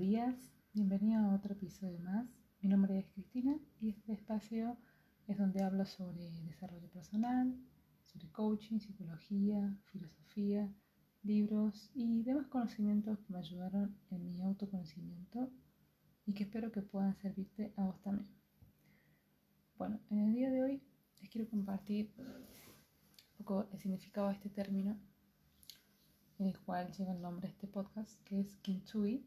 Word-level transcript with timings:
a 0.00 1.34
otro 1.34 1.54
episodio 1.54 1.98
más. 1.98 2.24
Mi 2.60 2.68
nombre 2.68 3.00
es 3.00 3.10
Cristina 3.10 3.58
y 3.80 3.88
este 3.90 4.12
espacio 4.12 4.76
es 5.26 5.36
donde 5.36 5.64
hablo 5.64 5.84
sobre 5.86 6.30
desarrollo 6.46 6.88
personal, 6.90 7.52
sobre 8.04 8.30
coaching, 8.30 8.78
psicología, 8.78 9.76
filosofía, 9.86 10.72
libros 11.24 11.90
y 11.94 12.22
demás 12.22 12.46
conocimientos 12.46 13.18
que 13.18 13.32
me 13.32 13.40
ayudaron 13.40 13.98
en 14.12 14.28
mi 14.28 14.40
autoconocimiento 14.40 15.50
y 16.26 16.32
que 16.32 16.44
espero 16.44 16.70
que 16.70 16.82
puedan 16.82 17.16
servirte 17.16 17.72
a 17.76 17.82
vos 17.82 18.00
también. 18.00 18.30
Bueno, 19.78 19.98
en 20.10 20.20
el 20.20 20.32
día 20.32 20.48
de 20.48 20.62
hoy 20.62 20.82
les 21.20 21.28
quiero 21.28 21.50
compartir 21.50 22.12
un 22.18 23.36
poco 23.36 23.68
el 23.72 23.80
significado 23.80 24.28
de 24.28 24.34
este 24.34 24.48
término, 24.48 24.96
el 26.38 26.56
cual 26.60 26.92
lleva 26.92 27.14
el 27.14 27.20
nombre 27.20 27.48
de 27.48 27.54
este 27.54 27.66
podcast, 27.66 28.22
que 28.22 28.38
es 28.38 28.54
Kintsugi 28.58 29.26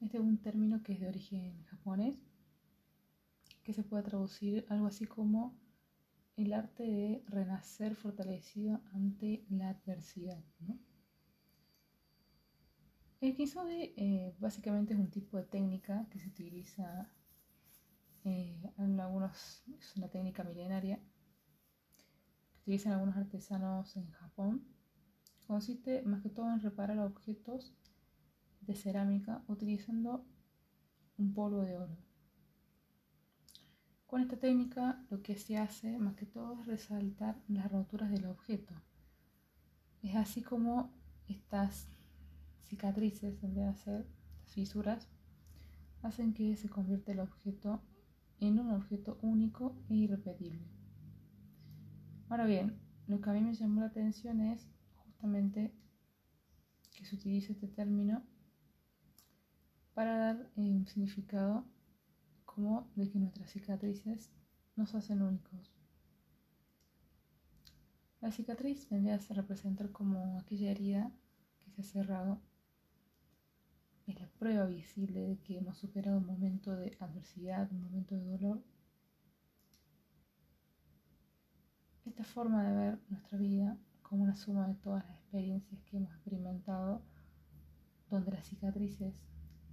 este 0.00 0.18
es 0.18 0.22
un 0.22 0.38
término 0.38 0.82
que 0.82 0.92
es 0.92 1.00
de 1.00 1.08
origen 1.08 1.64
japonés, 1.64 2.16
que 3.64 3.72
se 3.72 3.82
puede 3.82 4.02
traducir 4.04 4.64
algo 4.68 4.86
así 4.86 5.06
como 5.06 5.58
el 6.36 6.52
arte 6.52 6.84
de 6.84 7.24
renacer 7.26 7.96
fortalecido 7.96 8.80
ante 8.92 9.44
la 9.50 9.70
adversidad. 9.70 10.42
El 13.20 13.34
kintsugi 13.34 13.94
eh, 13.96 14.36
básicamente 14.38 14.94
es 14.94 15.00
un 15.00 15.10
tipo 15.10 15.36
de 15.36 15.42
técnica 15.42 16.06
que 16.10 16.20
se 16.20 16.28
utiliza 16.28 17.10
eh, 18.24 18.72
en 18.78 19.00
algunos, 19.00 19.64
es 19.80 19.96
una 19.96 20.08
técnica 20.08 20.44
milenaria 20.44 21.00
que 22.52 22.60
utilizan 22.60 22.92
algunos 22.92 23.16
artesanos 23.16 23.96
en 23.96 24.08
Japón. 24.12 24.64
Consiste 25.48 26.02
más 26.02 26.22
que 26.22 26.30
todo 26.30 26.48
en 26.52 26.60
reparar 26.60 27.00
objetos 27.00 27.74
de 28.60 28.74
cerámica 28.74 29.44
utilizando 29.48 30.24
un 31.16 31.34
polvo 31.34 31.62
de 31.62 31.76
oro. 31.76 31.96
Con 34.06 34.22
esta 34.22 34.38
técnica 34.38 35.04
lo 35.10 35.22
que 35.22 35.36
se 35.36 35.58
hace 35.58 35.98
más 35.98 36.14
que 36.14 36.26
todo 36.26 36.60
es 36.60 36.66
resaltar 36.66 37.42
las 37.48 37.70
roturas 37.70 38.10
del 38.10 38.26
objeto. 38.26 38.74
Es 40.02 40.16
así 40.16 40.42
como 40.42 40.92
estas 41.26 41.88
cicatrices, 42.64 43.42
en 43.42 43.54
vez 43.54 43.64
de 43.64 43.70
hacer 43.70 44.06
fisuras, 44.46 45.08
hacen 46.02 46.32
que 46.32 46.56
se 46.56 46.68
convierta 46.68 47.12
el 47.12 47.20
objeto 47.20 47.82
en 48.40 48.58
un 48.60 48.70
objeto 48.70 49.18
único 49.20 49.76
e 49.88 49.94
irrepetible. 49.94 50.64
Ahora 52.28 52.46
bien, 52.46 52.78
lo 53.06 53.20
que 53.20 53.30
a 53.30 53.32
mí 53.32 53.40
me 53.40 53.54
llamó 53.54 53.80
la 53.80 53.88
atención 53.88 54.40
es 54.40 54.68
justamente 54.94 55.74
que 56.94 57.04
se 57.04 57.16
utilice 57.16 57.52
este 57.52 57.68
término 57.68 58.22
para 59.98 60.16
dar 60.16 60.48
un 60.54 60.86
significado 60.86 61.64
como 62.44 62.88
de 62.94 63.10
que 63.10 63.18
nuestras 63.18 63.50
cicatrices 63.50 64.30
nos 64.76 64.94
hacen 64.94 65.22
únicos. 65.22 65.74
La 68.20 68.30
cicatriz 68.30 68.88
vendría 68.88 69.16
a 69.16 69.34
representar 69.34 69.90
como 69.90 70.38
aquella 70.38 70.70
herida 70.70 71.10
que 71.58 71.72
se 71.72 71.80
ha 71.80 71.84
cerrado. 71.84 72.40
Es 74.06 74.20
la 74.20 74.28
prueba 74.38 74.66
visible 74.66 75.18
de 75.18 75.38
que 75.40 75.58
hemos 75.58 75.78
superado 75.78 76.18
un 76.18 76.26
momento 76.26 76.76
de 76.76 76.96
adversidad, 77.00 77.68
un 77.72 77.80
momento 77.80 78.14
de 78.14 78.24
dolor. 78.24 78.62
Esta 82.06 82.22
forma 82.22 82.62
de 82.62 82.72
ver 82.72 82.98
nuestra 83.08 83.36
vida 83.36 83.76
como 84.02 84.22
una 84.22 84.36
suma 84.36 84.68
de 84.68 84.74
todas 84.74 85.04
las 85.04 85.16
experiencias 85.16 85.82
que 85.82 85.96
hemos 85.96 86.12
experimentado, 86.12 87.02
donde 88.08 88.30
las 88.30 88.46
cicatrices 88.46 89.12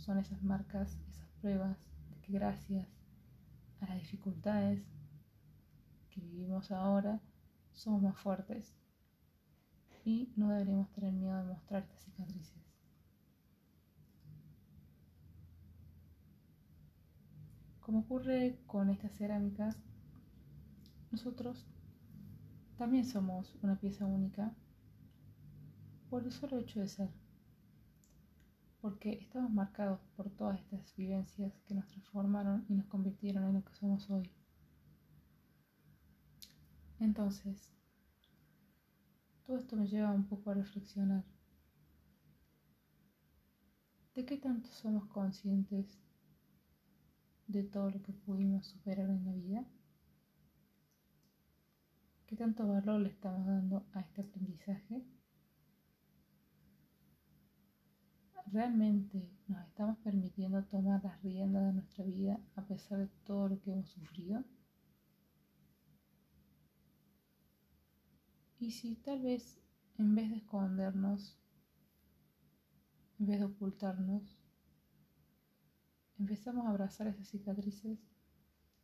son 0.00 0.18
esas 0.18 0.42
marcas, 0.42 0.98
esas 1.08 1.28
pruebas 1.40 1.78
de 2.10 2.20
que 2.20 2.32
gracias 2.32 2.88
a 3.80 3.86
las 3.86 3.98
dificultades 3.98 4.82
que 6.10 6.20
vivimos 6.20 6.70
ahora, 6.70 7.20
somos 7.72 8.02
más 8.02 8.18
fuertes 8.18 8.74
y 10.04 10.32
no 10.36 10.48
deberíamos 10.48 10.90
tener 10.92 11.12
miedo 11.12 11.36
de 11.36 11.44
mostrar 11.44 11.82
estas 11.82 12.00
cicatrices. 12.00 12.60
Como 17.80 18.00
ocurre 18.00 18.58
con 18.66 18.90
estas 18.90 19.12
cerámicas, 19.12 19.76
nosotros 21.10 21.66
también 22.78 23.04
somos 23.04 23.54
una 23.62 23.78
pieza 23.78 24.06
única 24.06 24.54
por 26.08 26.24
el 26.24 26.32
solo 26.32 26.58
hecho 26.58 26.80
de 26.80 26.88
ser 26.88 27.19
porque 28.80 29.18
estamos 29.20 29.52
marcados 29.52 30.00
por 30.16 30.30
todas 30.30 30.58
estas 30.60 30.94
vivencias 30.96 31.52
que 31.66 31.74
nos 31.74 31.86
transformaron 31.88 32.64
y 32.68 32.74
nos 32.74 32.86
convirtieron 32.86 33.44
en 33.44 33.54
lo 33.54 33.64
que 33.64 33.74
somos 33.74 34.08
hoy. 34.10 34.30
Entonces, 36.98 37.70
todo 39.46 39.58
esto 39.58 39.76
me 39.76 39.86
lleva 39.86 40.10
un 40.10 40.24
poco 40.24 40.50
a 40.50 40.54
reflexionar. 40.54 41.24
¿De 44.14 44.24
qué 44.24 44.36
tanto 44.36 44.68
somos 44.70 45.06
conscientes 45.06 45.98
de 47.46 47.62
todo 47.62 47.90
lo 47.90 48.02
que 48.02 48.12
pudimos 48.12 48.66
superar 48.66 49.10
en 49.10 49.24
la 49.24 49.32
vida? 49.32 49.64
¿Qué 52.26 52.36
tanto 52.36 52.66
valor 52.66 53.00
le 53.00 53.08
estamos 53.08 53.46
dando 53.46 53.86
a 53.92 54.00
este 54.00 54.22
aprendizaje? 54.22 55.04
¿Realmente 58.52 59.30
nos 59.46 59.64
estamos 59.68 59.96
permitiendo 59.98 60.64
tomar 60.64 61.04
las 61.04 61.22
riendas 61.22 61.66
de 61.66 61.72
nuestra 61.72 62.04
vida 62.04 62.40
a 62.56 62.62
pesar 62.62 62.98
de 62.98 63.06
todo 63.24 63.48
lo 63.48 63.60
que 63.60 63.70
hemos 63.70 63.88
sufrido? 63.88 64.42
Y 68.58 68.72
si 68.72 68.96
tal 68.96 69.22
vez 69.22 69.60
en 69.98 70.16
vez 70.16 70.30
de 70.30 70.38
escondernos, 70.38 71.38
en 73.20 73.26
vez 73.26 73.38
de 73.38 73.44
ocultarnos, 73.44 74.42
empezamos 76.18 76.66
a 76.66 76.70
abrazar 76.70 77.06
esas 77.06 77.28
cicatrices, 77.28 78.00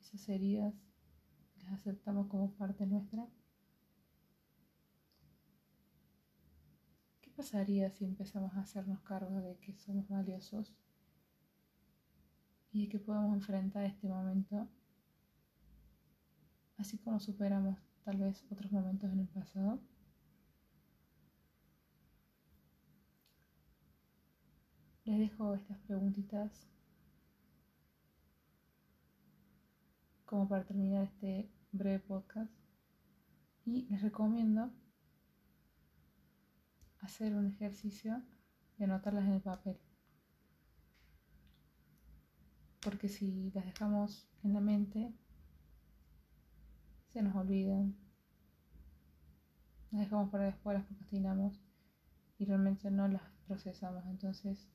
esas 0.00 0.26
heridas, 0.30 0.74
las 1.64 1.74
aceptamos 1.74 2.28
como 2.28 2.52
parte 2.52 2.86
nuestra, 2.86 3.28
pasaría 7.40 7.90
si 7.90 8.04
empezamos 8.04 8.52
a 8.54 8.60
hacernos 8.60 9.00
cargo 9.00 9.40
de 9.40 9.56
que 9.56 9.72
somos 9.72 10.06
valiosos 10.10 10.74
y 12.70 12.82
de 12.82 12.88
que 12.90 12.98
podemos 12.98 13.34
enfrentar 13.34 13.86
este 13.86 14.06
momento 14.06 14.68
así 16.76 16.98
como 16.98 17.18
superamos 17.18 17.78
tal 18.04 18.18
vez 18.18 18.44
otros 18.50 18.70
momentos 18.70 19.10
en 19.10 19.20
el 19.20 19.28
pasado? 19.28 19.80
Les 25.06 25.18
dejo 25.18 25.54
estas 25.54 25.78
preguntitas 25.78 26.68
como 30.26 30.46
para 30.46 30.66
terminar 30.66 31.04
este 31.04 31.50
breve 31.72 32.00
podcast 32.00 32.52
y 33.64 33.86
les 33.86 34.02
recomiendo 34.02 34.70
hacer 37.00 37.34
un 37.34 37.46
ejercicio 37.46 38.22
de 38.78 38.84
anotarlas 38.84 39.24
en 39.24 39.32
el 39.32 39.42
papel. 39.42 39.78
Porque 42.80 43.08
si 43.08 43.50
las 43.52 43.66
dejamos 43.66 44.28
en 44.42 44.54
la 44.54 44.60
mente, 44.60 45.12
se 47.12 47.22
nos 47.22 47.34
olvidan. 47.36 47.96
Las 49.90 50.02
dejamos 50.02 50.30
para 50.30 50.44
después, 50.44 50.76
las 50.76 50.86
procrastinamos 50.86 51.60
y 52.38 52.44
realmente 52.44 52.90
no 52.90 53.08
las 53.08 53.22
procesamos. 53.46 54.04
Entonces, 54.06 54.68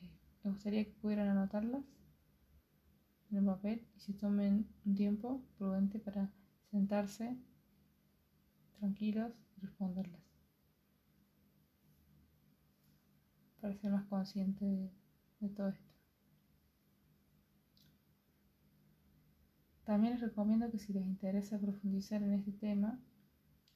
eh, 0.00 0.10
me 0.42 0.52
gustaría 0.52 0.84
que 0.84 0.92
pudieran 0.92 1.28
anotarlas 1.28 1.84
en 3.30 3.38
el 3.38 3.44
papel 3.44 3.86
y 3.96 4.00
se 4.00 4.14
tomen 4.14 4.68
un 4.84 4.94
tiempo 4.94 5.42
prudente 5.58 5.98
para 5.98 6.30
sentarse 6.70 7.36
tranquilos 8.78 9.32
responderlas. 9.60 10.22
Para 13.60 13.74
ser 13.74 13.90
más 13.90 14.04
consciente 14.06 14.64
de, 15.40 15.48
todo 15.50 15.68
esto. 15.68 15.92
También 19.84 20.14
les 20.14 20.22
recomiendo 20.22 20.70
que 20.70 20.78
si 20.78 20.92
les 20.92 21.06
interesa 21.06 21.58
profundizar 21.58 22.22
en 22.22 22.32
este 22.32 22.52
tema, 22.52 22.98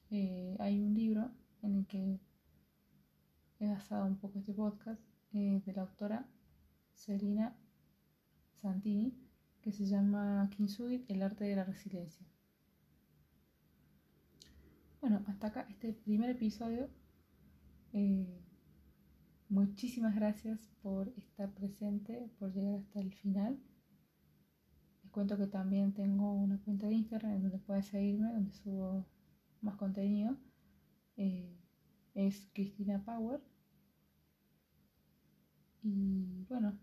eh, 0.09 0.55
hay 0.59 0.79
un 0.81 0.93
libro 0.93 1.31
en 1.61 1.75
el 1.75 1.87
que 1.87 2.19
he 3.59 3.67
basado 3.67 4.05
un 4.05 4.17
poco 4.17 4.39
este 4.39 4.53
podcast 4.53 5.01
eh, 5.33 5.61
de 5.65 5.73
la 5.73 5.83
autora 5.83 6.25
Selina 6.93 7.55
Santini, 8.61 9.13
que 9.61 9.71
se 9.71 9.85
llama 9.85 10.49
Kintsugi, 10.51 11.05
el 11.07 11.21
arte 11.21 11.45
de 11.45 11.55
la 11.55 11.63
resiliencia. 11.63 12.25
Bueno, 15.01 15.23
hasta 15.25 15.47
acá 15.47 15.65
este 15.67 15.93
primer 15.93 16.29
episodio. 16.29 16.87
Eh, 17.91 18.39
muchísimas 19.49 20.15
gracias 20.15 20.59
por 20.83 21.07
estar 21.17 21.51
presente, 21.55 22.29
por 22.37 22.53
llegar 22.53 22.75
hasta 22.75 22.99
el 22.99 23.11
final. 23.11 23.59
Les 25.01 25.11
cuento 25.11 25.39
que 25.39 25.47
también 25.47 25.91
tengo 25.93 26.31
una 26.33 26.59
cuenta 26.59 26.85
de 26.85 26.93
Instagram 26.93 27.31
en 27.31 27.41
donde 27.41 27.57
pueden 27.57 27.81
seguirme, 27.81 28.31
donde 28.31 28.51
subo 28.53 29.07
más 29.61 29.75
contenido. 29.75 30.37
Eh, 31.17 31.57
es 32.13 32.47
Cristina 32.53 33.03
Power. 33.03 33.41
Y 35.81 36.45
bueno, 36.47 36.77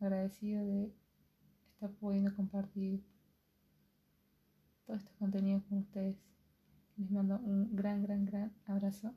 agradecido 0.00 0.64
de 0.64 0.94
estar 1.74 1.90
pudiendo 1.90 2.34
compartir 2.34 3.04
todo 4.86 4.96
este 4.96 5.12
contenido 5.18 5.62
con 5.68 5.78
ustedes. 5.80 6.16
Les 6.96 7.10
mando 7.10 7.38
un 7.38 7.74
gran, 7.74 8.02
gran, 8.02 8.24
gran 8.24 8.52
abrazo. 8.66 9.14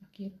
Los 0.00 0.10
quiero. 0.10 0.36